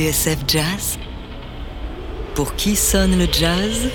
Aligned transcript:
TSF 0.00 0.38
Jazz 0.48 0.98
Pour 2.34 2.54
qui 2.54 2.74
sonne 2.74 3.18
le 3.18 3.26
jazz? 3.30 3.90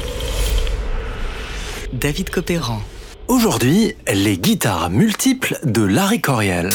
David 1.93 2.29
Copéran. 2.29 2.79
Aujourd'hui, 3.27 3.95
les 4.13 4.37
guitares 4.37 4.91
multiples 4.91 5.57
de 5.63 5.83
Larry 5.83 6.21
Coryell. 6.21 6.69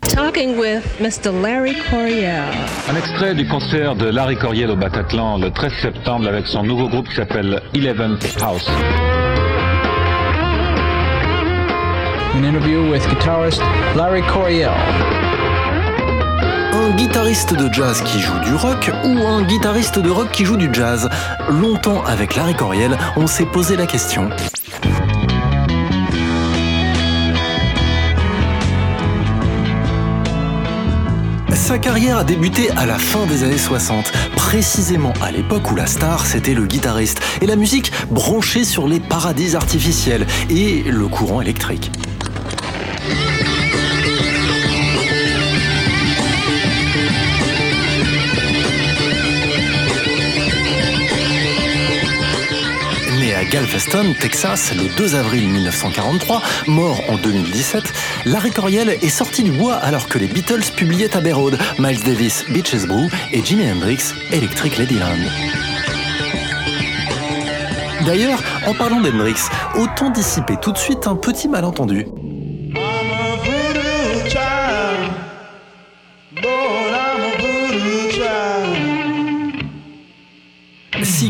Talking 0.00 0.56
with 0.56 0.82
Mr. 0.98 1.30
Larry 1.42 1.76
Coryell. 1.90 2.44
Un 2.88 2.96
extrait 2.96 3.34
du 3.34 3.46
concert 3.46 3.94
de 3.96 4.06
Larry 4.06 4.38
Coryell 4.38 4.70
au 4.70 4.76
Bataclan 4.76 5.36
le 5.36 5.50
13 5.50 5.70
septembre 5.82 6.26
avec 6.26 6.46
son 6.46 6.62
nouveau 6.62 6.88
groupe 6.88 7.06
qui 7.10 7.16
s'appelle 7.16 7.60
Eleventh 7.74 8.24
House. 8.40 8.66
An 12.34 12.44
interview 12.44 12.90
with 12.90 13.06
guitarist 13.10 13.60
Larry 13.94 14.22
Coryell. 14.22 15.27
Un 16.88 16.96
guitariste 16.96 17.52
de 17.52 17.70
jazz 17.70 18.02
qui 18.02 18.18
joue 18.18 18.38
du 18.40 18.54
rock 18.54 18.90
ou 19.04 19.26
un 19.26 19.42
guitariste 19.42 19.98
de 19.98 20.08
rock 20.08 20.30
qui 20.32 20.46
joue 20.46 20.56
du 20.56 20.70
jazz 20.72 21.10
Longtemps 21.50 22.02
avec 22.06 22.34
Larry 22.34 22.54
Coryell, 22.54 22.96
on 23.16 23.26
s'est 23.26 23.44
posé 23.44 23.76
la 23.76 23.86
question. 23.86 24.30
Sa 31.52 31.78
carrière 31.78 32.16
a 32.16 32.24
débuté 32.24 32.70
à 32.70 32.86
la 32.86 32.96
fin 32.96 33.26
des 33.26 33.44
années 33.44 33.58
60, 33.58 34.10
précisément 34.34 35.12
à 35.20 35.30
l'époque 35.30 35.70
où 35.70 35.76
la 35.76 35.86
star 35.86 36.24
c'était 36.24 36.54
le 36.54 36.64
guitariste 36.64 37.20
et 37.42 37.46
la 37.46 37.56
musique 37.56 37.92
branchée 38.10 38.64
sur 38.64 38.88
les 38.88 38.98
paradis 38.98 39.56
artificiels 39.56 40.26
et 40.48 40.84
le 40.84 41.06
courant 41.06 41.42
électrique. 41.42 41.92
À 53.38 53.44
Galveston, 53.44 54.14
Texas, 54.18 54.72
le 54.74 54.88
2 54.96 55.14
avril 55.14 55.48
1943, 55.48 56.42
mort 56.66 57.00
en 57.08 57.18
2017, 57.18 57.84
Larry 58.26 58.50
Coryell 58.50 58.88
est 58.88 59.08
sorti 59.08 59.44
du 59.44 59.52
bois 59.52 59.74
alors 59.74 60.08
que 60.08 60.18
les 60.18 60.26
Beatles 60.26 60.72
publiaient 60.76 61.16
Abbey 61.16 61.32
Road, 61.32 61.56
Miles 61.78 62.02
Davis, 62.02 62.44
Beaches 62.48 62.86
Brew 62.86 63.08
et 63.32 63.44
Jimi 63.44 63.70
Hendrix, 63.70 64.12
Electric 64.32 64.76
Ladyland. 64.76 65.20
D'ailleurs, 68.04 68.42
en 68.66 68.74
parlant 68.74 69.00
d'Hendrix, 69.00 69.48
autant 69.76 70.10
dissiper 70.10 70.56
tout 70.60 70.72
de 70.72 70.78
suite 70.78 71.06
un 71.06 71.14
petit 71.14 71.46
malentendu. 71.46 72.06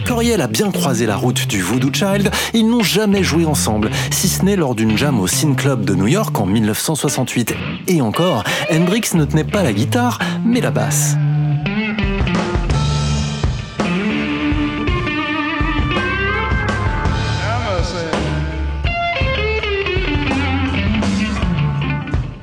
Coriel 0.09 0.41
a 0.41 0.47
bien 0.47 0.71
croisé 0.71 1.05
la 1.05 1.17
route 1.17 1.47
du 1.47 1.61
Voodoo 1.61 1.93
Child, 1.93 2.31
ils 2.55 2.67
n'ont 2.67 2.83
jamais 2.83 3.23
joué 3.23 3.45
ensemble, 3.45 3.91
si 4.11 4.27
ce 4.27 4.43
n'est 4.43 4.57
lors 4.57 4.75
d'une 4.75 4.97
jam 4.97 5.21
au 5.21 5.27
Sin 5.27 5.53
Club 5.53 5.85
de 5.85 5.95
New 5.95 6.07
York 6.07 6.41
en 6.41 6.47
1968. 6.47 7.55
Et 7.89 8.01
encore, 8.01 8.43
Hendrix 8.73 9.11
ne 9.13 9.27
tenait 9.27 9.45
pas 9.45 9.63
la 9.63 9.75
guitare, 9.75 10.19
mais 10.47 10.63
la 10.63 10.71
basse. 10.71 11.15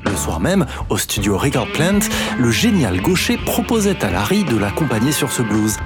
Le 0.06 0.16
soir 0.16 0.40
même, 0.40 0.68
au 0.92 0.98
studio 1.00 1.36
Record 1.36 1.72
Plant, 1.74 2.00
le 2.38 2.52
génial 2.52 3.02
gaucher 3.02 3.38
proposait 3.44 4.06
à 4.06 4.12
Larry 4.12 4.44
de 4.44 4.56
l'accompagner 4.56 5.12
sur 5.12 5.32
ce 5.32 5.42
blues. 5.42 5.78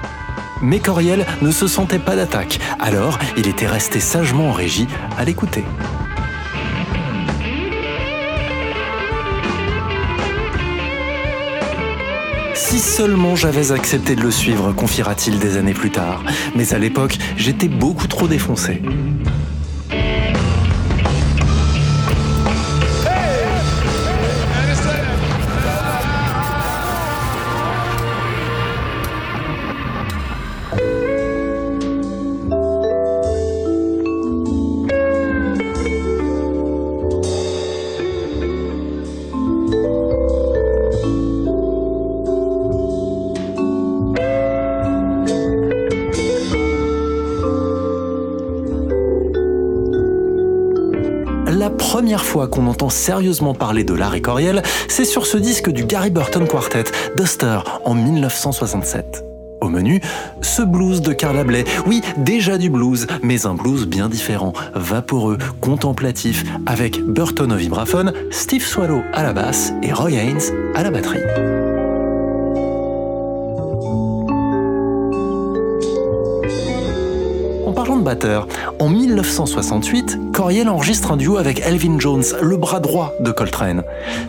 Mais 0.62 0.78
Coriel 0.78 1.26
ne 1.42 1.50
se 1.50 1.66
sentait 1.66 1.98
pas 1.98 2.16
d'attaque, 2.16 2.60
alors 2.78 3.18
il 3.36 3.48
était 3.48 3.66
resté 3.66 4.00
sagement 4.00 4.50
en 4.50 4.52
régie 4.52 4.86
à 5.16 5.24
l'écouter. 5.24 5.64
Si 12.54 12.78
seulement 12.78 13.34
j'avais 13.36 13.72
accepté 13.72 14.14
de 14.14 14.20
le 14.20 14.30
suivre, 14.30 14.72
confiera-t-il 14.72 15.38
des 15.38 15.56
années 15.56 15.74
plus 15.74 15.90
tard. 15.90 16.22
Mais 16.54 16.72
à 16.72 16.78
l'époque, 16.78 17.18
j'étais 17.36 17.68
beaucoup 17.68 18.06
trop 18.06 18.28
défoncé. 18.28 18.82
Qu'on 52.46 52.66
entend 52.66 52.88
sérieusement 52.88 53.54
parler 53.54 53.84
de 53.84 53.94
Larry 53.94 54.22
Coryell, 54.22 54.62
c'est 54.88 55.04
sur 55.04 55.26
ce 55.26 55.36
disque 55.36 55.70
du 55.70 55.84
Gary 55.84 56.10
Burton 56.10 56.46
Quartet, 56.46 56.84
Duster, 57.16 57.60
en 57.84 57.94
1967. 57.94 59.24
Au 59.60 59.68
menu, 59.68 60.00
ce 60.40 60.62
blues 60.62 61.02
de 61.02 61.12
Carla 61.12 61.44
Bley. 61.44 61.64
Oui, 61.86 62.00
déjà 62.16 62.56
du 62.56 62.70
blues, 62.70 63.06
mais 63.22 63.46
un 63.46 63.54
blues 63.54 63.86
bien 63.86 64.08
différent, 64.08 64.54
vaporeux, 64.74 65.36
contemplatif, 65.60 66.44
avec 66.66 67.00
Burton 67.00 67.52
au 67.52 67.56
vibraphone, 67.56 68.12
Steve 68.30 68.64
Swallow 68.64 69.02
à 69.12 69.22
la 69.22 69.32
basse 69.32 69.72
et 69.82 69.92
Roy 69.92 70.12
Haynes 70.12 70.40
à 70.74 70.82
la 70.82 70.90
batterie. 70.90 71.59
En 78.78 78.88
1968, 78.88 80.32
Coriel 80.32 80.68
enregistre 80.70 81.12
un 81.12 81.18
duo 81.18 81.36
avec 81.36 81.60
Elvin 81.60 81.98
Jones, 81.98 82.24
le 82.40 82.56
bras 82.56 82.80
droit 82.80 83.14
de 83.20 83.30
Coltrane. 83.30 83.82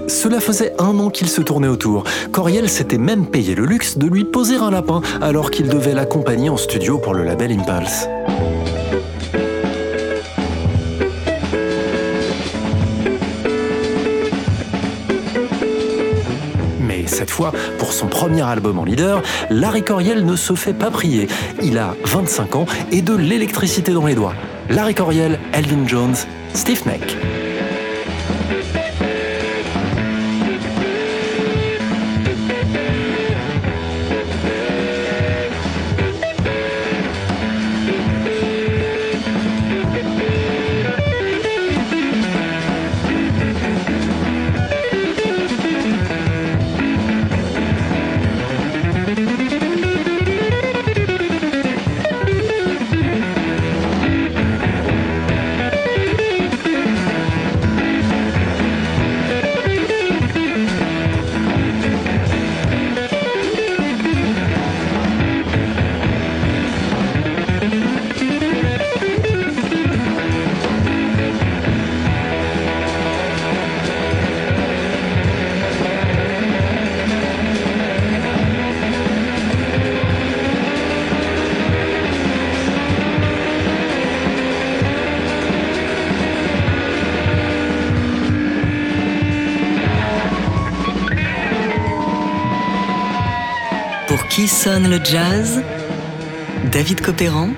Cela 0.08 0.42
faisait 0.42 0.74
un 0.78 1.00
an 1.00 1.10
qu'il 1.10 1.30
se 1.30 1.42
tournait 1.42 1.70
autour. 1.70 2.04
Coriel 2.34 2.68
s'était 2.68 2.98
même 2.98 3.26
payé 3.26 3.56
le 3.56 3.66
luxe 3.66 3.98
de 3.98 4.08
lui 4.08 4.26
poser 4.26 4.58
un 4.58 4.72
lapin 4.72 5.02
alors 5.22 5.52
qu'il 5.52 5.70
devait 5.70 5.94
l'accompagner 5.94 6.50
en 6.50 6.58
studio 6.58 6.98
pour 6.98 7.14
le 7.14 7.24
label 7.24 7.52
Impulse. 7.52 8.08
Pour 17.80 17.94
son 17.94 18.08
premier 18.08 18.44
album 18.44 18.80
en 18.80 18.86
leader, 18.86 19.22
Larry 19.50 19.84
Coriel 19.84 20.26
ne 20.26 20.36
se 20.36 20.54
fait 20.54 20.74
pas 20.74 20.92
prier. 20.92 21.28
Il 21.62 21.78
a 21.78 21.96
25 22.06 22.56
ans 22.56 22.66
et 22.92 23.02
de 23.02 23.16
l'électricité 23.16 23.94
dans 23.94 24.06
les 24.06 24.16
doigts. 24.16 24.36
Larry 24.70 24.94
Coriel, 24.94 25.40
Elvin 25.54 25.88
Jones, 25.88 26.16
Steve 26.54 26.86
Mac. 94.12 94.28
qui 94.30 94.48
sonne 94.48 94.90
le 94.90 95.00
jazz? 95.04 95.62
David 96.72 97.02
Copéran 97.02 97.50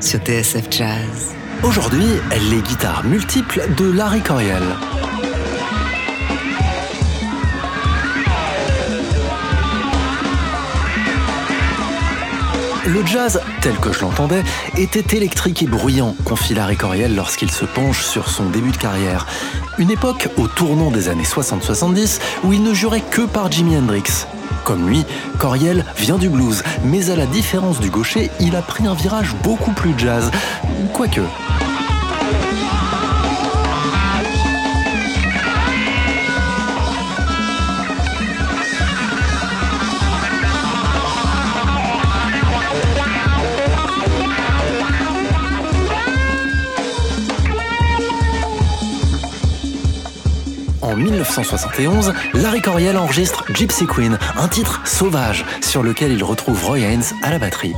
sur 0.00 0.20
TSF 0.20 0.70
Jazz. 0.70 1.34
Aujourd'hui, 1.62 2.06
les 2.50 2.60
guitares 2.60 3.04
multiples 3.04 3.62
de 3.76 3.90
Larry 3.90 4.20
Coryell. 4.20 4.62
Le 12.86 13.04
jazz, 13.04 13.40
tel 13.60 13.76
que 13.78 13.92
je 13.92 14.00
l'entendais, 14.00 14.42
était 14.76 15.16
électrique 15.16 15.62
et 15.62 15.66
bruyant, 15.66 16.14
confie 16.24 16.54
Larry 16.54 16.76
Coryell 16.76 17.14
lorsqu'il 17.14 17.50
se 17.50 17.64
penche 17.64 18.04
sur 18.04 18.30
son 18.30 18.48
début 18.48 18.70
de 18.70 18.76
carrière. 18.76 19.26
Une 19.78 19.92
époque 19.92 20.28
au 20.36 20.48
tournant 20.48 20.90
des 20.90 21.08
années 21.08 21.22
60-70 21.22 22.20
où 22.42 22.52
il 22.52 22.64
ne 22.64 22.74
jurait 22.74 23.00
que 23.00 23.22
par 23.22 23.50
Jimi 23.50 23.76
Hendrix. 23.76 24.26
Comme 24.64 24.88
lui, 24.88 25.04
Coriel 25.38 25.84
vient 25.96 26.18
du 26.18 26.28
blues, 26.28 26.64
mais 26.84 27.10
à 27.10 27.16
la 27.16 27.26
différence 27.26 27.78
du 27.78 27.88
gaucher, 27.88 28.28
il 28.40 28.56
a 28.56 28.62
pris 28.62 28.86
un 28.88 28.94
virage 28.94 29.34
beaucoup 29.44 29.72
plus 29.72 29.94
jazz. 29.96 30.32
Quoique. 30.92 31.20
1971, 51.10 52.12
Larry 52.34 52.60
Coryell 52.60 52.98
enregistre 52.98 53.44
Gypsy 53.54 53.86
Queen, 53.86 54.18
un 54.36 54.48
titre 54.48 54.82
sauvage 54.84 55.46
sur 55.62 55.82
lequel 55.82 56.12
il 56.12 56.22
retrouve 56.22 56.62
Roy 56.62 56.80
Haynes 56.80 57.02
à 57.22 57.30
la 57.30 57.38
batterie. 57.38 57.74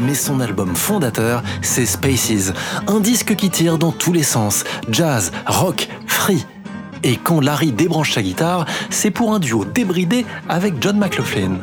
Mais 0.00 0.14
son 0.14 0.40
album 0.40 0.74
fondateur, 0.74 1.42
c'est 1.60 1.84
Spaces, 1.84 2.54
un 2.86 3.00
disque 3.00 3.36
qui 3.36 3.50
tire 3.50 3.76
dans 3.76 3.92
tous 3.92 4.14
les 4.14 4.22
sens, 4.22 4.64
jazz, 4.88 5.32
rock, 5.46 5.88
free, 6.06 6.46
et 7.06 7.16
quand 7.16 7.40
Larry 7.40 7.70
débranche 7.70 8.12
sa 8.12 8.22
guitare, 8.22 8.66
c'est 8.90 9.12
pour 9.12 9.32
un 9.32 9.38
duo 9.38 9.64
débridé 9.64 10.26
avec 10.48 10.74
John 10.80 10.98
McLaughlin. 10.98 11.58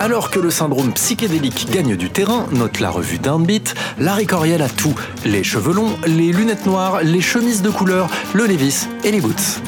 Alors 0.00 0.30
que 0.30 0.40
le 0.40 0.50
syndrome 0.50 0.92
psychédélique 0.92 1.68
gagne 1.70 1.94
du 1.94 2.10
terrain, 2.10 2.46
note 2.50 2.80
la 2.80 2.90
revue 2.90 3.18
Downbeat, 3.18 3.74
Larry 3.98 4.26
Coryell 4.26 4.62
a 4.62 4.68
tout. 4.68 4.94
Les 5.24 5.44
cheveux 5.44 5.74
longs, 5.74 5.96
les 6.06 6.32
lunettes 6.32 6.66
noires, 6.66 7.02
les 7.02 7.20
chemises 7.20 7.62
de 7.62 7.70
couleur, 7.70 8.08
le 8.32 8.46
Levis 8.46 8.88
et 9.04 9.12
les 9.12 9.20
boots. 9.20 9.60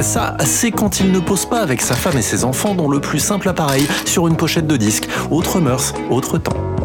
Ça, 0.00 0.36
c'est 0.44 0.70
quand 0.70 1.00
il 1.00 1.10
ne 1.10 1.18
pose 1.18 1.44
pas 1.44 1.60
avec 1.60 1.80
sa 1.80 1.94
femme 1.94 2.16
et 2.16 2.22
ses 2.22 2.44
enfants 2.44 2.74
dans 2.74 2.88
le 2.88 3.00
plus 3.00 3.18
simple 3.18 3.48
appareil 3.48 3.86
sur 4.04 4.28
une 4.28 4.36
pochette 4.36 4.66
de 4.66 4.76
disque. 4.76 5.08
Autre 5.30 5.60
mœurs, 5.60 5.92
autre 6.10 6.38
temps. 6.38 6.77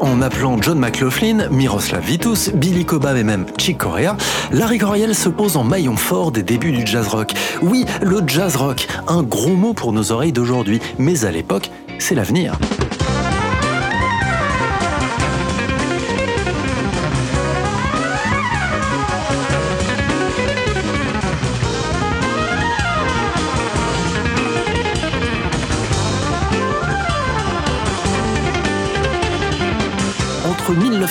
En 0.00 0.20
appelant 0.22 0.60
John 0.60 0.76
McLaughlin, 0.80 1.48
Miroslav 1.48 2.02
Vitus, 2.04 2.50
Billy 2.52 2.84
Cobham 2.84 3.16
et 3.16 3.22
même 3.22 3.46
Chick 3.58 3.78
Corea, 3.78 4.16
Larry 4.50 4.78
Coryell 4.78 5.14
se 5.14 5.28
pose 5.28 5.56
en 5.56 5.62
maillon 5.62 5.94
fort 5.94 6.32
des 6.32 6.42
débuts 6.42 6.72
du 6.72 6.84
jazz 6.84 7.06
rock. 7.06 7.32
Oui, 7.62 7.84
le 8.02 8.22
jazz 8.26 8.56
rock, 8.56 8.88
un 9.06 9.22
gros 9.22 9.54
mot 9.54 9.72
pour 9.72 9.92
nos 9.92 10.10
oreilles 10.10 10.32
d'aujourd'hui, 10.32 10.80
mais 10.98 11.24
à 11.24 11.30
l'époque, 11.30 11.70
c'est 12.00 12.16
l'avenir. 12.16 12.58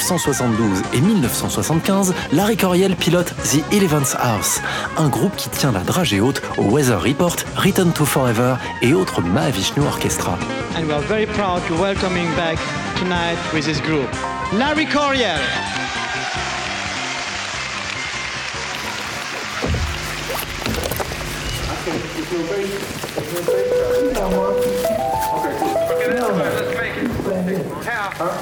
1972 0.02 0.82
et 0.94 1.00
1975, 1.00 2.14
Larry 2.34 2.58
Coryell 2.58 2.96
pilote 2.96 3.36
The 3.44 3.62
Eleventh 3.72 4.16
House, 4.16 4.60
un 4.98 5.10
groupe 5.10 5.36
qui 5.36 5.50
tient 5.50 5.72
la 5.72 5.82
dragée 5.82 6.20
haute 6.20 6.42
au 6.58 6.64
Weather 6.64 7.00
Report, 7.00 7.36
Return 7.58 7.92
to 7.94 8.04
Forever 8.04 8.56
et 8.82 8.94
autres 8.94 9.22
Mahavishnu 9.22 9.84
Orchestra. 9.84 10.38
And 10.76 10.86
we 10.88 10.94
are 10.94 11.04
very 11.04 11.28
proud 11.28 11.62
to 11.68 11.76
welcoming 11.76 12.28
back 12.36 12.58
tonight 12.98 13.38
with 13.54 13.66
this 13.66 13.80
group. 13.82 14.10
Larry 14.54 14.88
Coryell. 14.88 15.40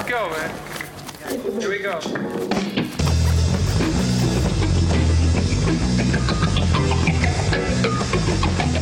go, 0.10 0.30
man. 0.32 0.69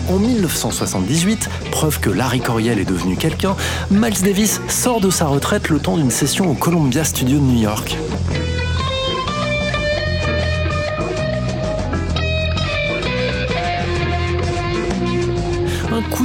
En 0.10 0.20
1978, 0.20 1.50
preuve 1.72 2.00
que 2.00 2.10
Larry 2.10 2.40
Coryell 2.40 2.80
est 2.80 2.86
devenu 2.86 3.18
quelqu'un, 3.18 3.56
Miles 3.92 4.22
Davis 4.24 4.62
sort 4.70 5.02
de 5.02 5.10
sa 5.10 5.26
retraite 5.26 5.70
le 5.70 5.80
temps 5.80 5.98
d'une 5.98 6.12
session 6.12 6.50
au 6.50 6.54
Columbia 6.54 7.04
Studio 7.04 7.38
de 7.40 7.44
New 7.44 7.62
York. 7.62 7.98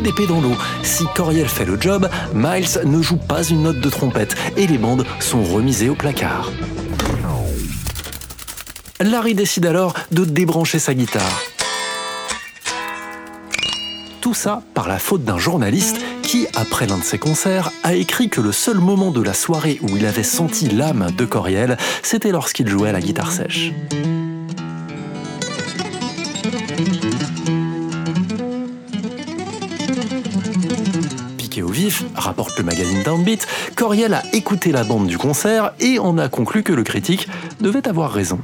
D'épée 0.02 0.26
dans 0.26 0.40
l'eau. 0.40 0.56
Si 0.82 1.04
Coryell 1.14 1.48
fait 1.48 1.64
le 1.64 1.80
job, 1.80 2.08
Miles 2.34 2.80
ne 2.84 3.00
joue 3.00 3.16
pas 3.16 3.42
une 3.44 3.62
note 3.62 3.80
de 3.80 3.90
trompette 3.90 4.36
et 4.56 4.66
les 4.66 4.78
bandes 4.78 5.04
sont 5.20 5.42
remisées 5.42 5.88
au 5.88 5.94
placard. 5.94 6.50
Larry 9.00 9.34
décide 9.34 9.66
alors 9.66 9.94
de 10.10 10.24
débrancher 10.24 10.78
sa 10.78 10.94
guitare. 10.94 11.42
Tout 14.20 14.34
ça 14.34 14.62
par 14.74 14.86
la 14.86 14.98
faute 14.98 15.24
d'un 15.24 15.38
journaliste 15.38 15.96
qui, 16.22 16.46
après 16.54 16.86
l'un 16.86 16.98
de 16.98 17.02
ses 17.02 17.18
concerts, 17.18 17.70
a 17.82 17.94
écrit 17.94 18.28
que 18.28 18.40
le 18.40 18.52
seul 18.52 18.78
moment 18.78 19.10
de 19.10 19.20
la 19.20 19.34
soirée 19.34 19.80
où 19.82 19.96
il 19.96 20.06
avait 20.06 20.22
senti 20.22 20.68
l'âme 20.68 21.08
de 21.18 21.24
Coryell, 21.24 21.76
c'était 22.02 22.30
lorsqu'il 22.30 22.68
jouait 22.68 22.90
à 22.90 22.92
la 22.92 23.00
guitare 23.00 23.32
sèche. 23.32 23.72
Magazine 32.62 33.02
Downbeat, 33.02 33.46
Coryell 33.76 34.14
a 34.14 34.22
écouté 34.32 34.72
la 34.72 34.84
bande 34.84 35.06
du 35.06 35.18
concert 35.18 35.72
et 35.80 35.98
en 35.98 36.18
a 36.18 36.28
conclu 36.28 36.62
que 36.62 36.72
le 36.72 36.82
critique 36.82 37.28
devait 37.60 37.88
avoir 37.88 38.12
raison. 38.12 38.38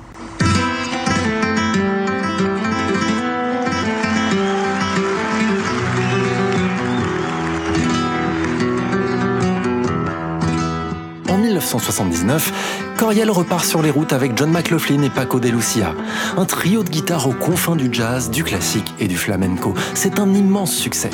En 11.28 11.36
1979, 11.36 12.94
Coryell 12.96 13.30
repart 13.30 13.64
sur 13.64 13.82
les 13.82 13.90
routes 13.90 14.12
avec 14.12 14.36
John 14.36 14.50
McLaughlin 14.50 15.02
et 15.02 15.10
Paco 15.10 15.38
de 15.38 15.48
Lucia. 15.48 15.94
Un 16.36 16.44
trio 16.44 16.82
de 16.82 16.90
guitares 16.90 17.28
aux 17.28 17.32
confins 17.32 17.76
du 17.76 17.88
jazz, 17.92 18.30
du 18.30 18.42
classique 18.44 18.92
et 18.98 19.06
du 19.06 19.16
flamenco. 19.16 19.74
C'est 19.94 20.18
un 20.18 20.32
immense 20.34 20.74
succès. 20.74 21.10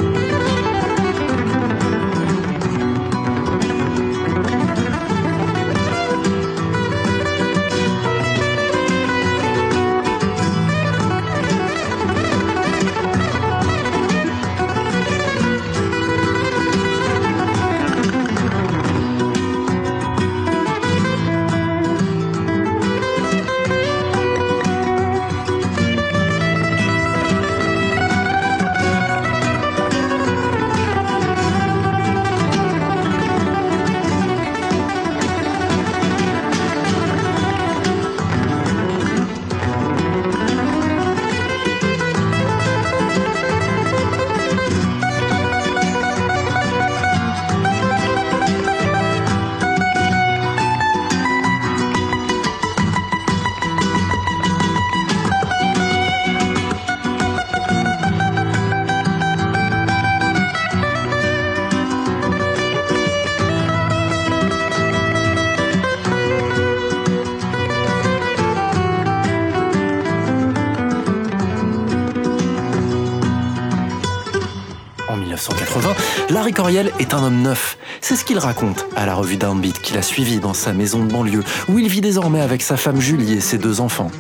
80, 75.36 75.94
Larry 76.30 76.52
Coriel 76.52 76.92
est 76.98 77.14
un 77.14 77.22
homme 77.22 77.42
neuf. 77.42 77.76
C'est 78.00 78.16
ce 78.16 78.24
qu'il 78.24 78.38
raconte 78.38 78.86
à 78.96 79.06
la 79.06 79.14
revue 79.14 79.36
Downbeat 79.36 79.80
qu'il 79.80 79.96
a 79.96 80.02
suivi 80.02 80.38
dans 80.38 80.54
sa 80.54 80.72
maison 80.72 81.04
de 81.04 81.12
banlieue, 81.12 81.44
où 81.68 81.78
il 81.78 81.88
vit 81.88 82.00
désormais 82.00 82.40
avec 82.40 82.62
sa 82.62 82.76
femme 82.76 83.00
Julie 83.00 83.34
et 83.34 83.40
ses 83.40 83.58
deux 83.58 83.80
enfants. 83.80 84.10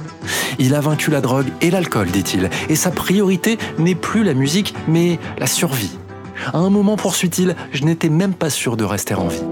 Il 0.58 0.74
a 0.74 0.80
vaincu 0.80 1.10
la 1.10 1.20
drogue 1.20 1.48
et 1.60 1.70
l'alcool, 1.70 2.10
dit-il, 2.10 2.50
et 2.68 2.76
sa 2.76 2.90
priorité 2.90 3.58
n'est 3.78 3.94
plus 3.94 4.24
la 4.24 4.34
musique, 4.34 4.74
mais 4.88 5.18
la 5.38 5.46
survie. 5.46 5.96
À 6.52 6.58
un 6.58 6.70
moment, 6.70 6.96
poursuit-il, 6.96 7.56
je 7.72 7.84
n'étais 7.84 8.08
même 8.08 8.34
pas 8.34 8.50
sûr 8.50 8.76
de 8.76 8.84
rester 8.84 9.14
en 9.14 9.28
vie. 9.28 9.42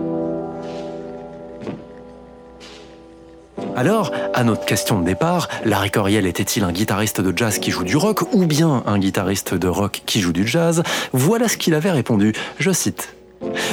Alors, 3.74 4.12
à 4.34 4.44
notre 4.44 4.66
question 4.66 5.00
de 5.00 5.04
départ, 5.04 5.48
Larry 5.64 5.90
Coriel 5.90 6.26
était-il 6.26 6.62
un 6.62 6.72
guitariste 6.72 7.22
de 7.22 7.36
jazz 7.36 7.58
qui 7.58 7.70
joue 7.70 7.84
du 7.84 7.96
rock 7.96 8.22
ou 8.34 8.44
bien 8.44 8.82
un 8.86 8.98
guitariste 8.98 9.54
de 9.54 9.66
rock 9.66 10.02
qui 10.04 10.20
joue 10.20 10.32
du 10.32 10.46
jazz? 10.46 10.82
Voilà 11.12 11.48
ce 11.48 11.56
qu'il 11.56 11.72
avait 11.74 11.90
répondu, 11.90 12.34
je 12.58 12.70
cite. 12.70 13.14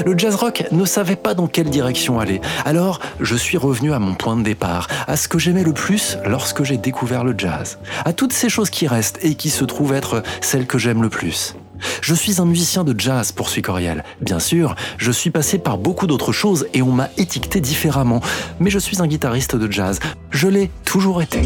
Le 0.06 0.18
jazz 0.18 0.36
rock 0.36 0.64
ne 0.72 0.86
savait 0.86 1.18
pas 1.18 1.34
dans 1.34 1.48
quelle 1.48 1.70
direction 1.70 2.20
aller. 2.20 2.40
Alors, 2.66 3.00
je 3.20 3.36
suis 3.36 3.58
revenu 3.58 3.92
à 3.92 4.00
mon 4.00 4.16
point 4.16 4.38
de 4.38 4.44
départ, 4.44 4.88
à 5.08 5.18
ce 5.18 5.28
que 5.28 5.38
j'aimais 5.38 5.64
le 5.64 5.74
plus 5.74 6.18
lorsque 6.26 6.64
j'ai 6.64 6.78
découvert 6.78 7.24
le 7.24 7.36
jazz, 7.38 7.78
à 8.06 8.14
toutes 8.14 8.34
ces 8.34 8.50
choses 8.50 8.70
qui 8.70 8.88
restent 8.88 9.20
et 9.22 9.36
qui 9.36 9.50
se 9.50 9.66
trouvent 9.66 9.94
être 9.94 10.24
celles 10.42 10.66
que 10.66 10.78
j'aime 10.78 11.02
le 11.02 11.10
plus. 11.10 11.56
Je 12.02 12.14
suis 12.14 12.42
un 12.42 12.46
musicien 12.46 12.84
de 12.84 12.98
jazz, 13.00 13.32
poursuit 13.32 13.62
Coriel. 13.62 14.04
Bien 14.22 14.40
sûr, 14.40 14.76
je 14.98 15.12
suis 15.12 15.30
passé 15.30 15.58
par 15.58 15.78
beaucoup 15.78 16.08
d'autres 16.08 16.32
choses 16.32 16.68
et 16.74 16.82
on 16.82 16.92
m'a 16.92 17.10
étiqueté 17.18 17.62
différemment, 17.62 18.22
mais 18.60 18.70
je 18.70 18.80
suis 18.80 19.02
un 19.02 19.08
guitariste 19.08 19.56
de 19.56 19.72
jazz. 19.72 20.00
Je 20.32 20.48
l'ai 20.48 20.72
toujours 20.86 21.22
été. 21.22 21.42